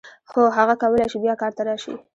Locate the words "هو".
0.31-0.41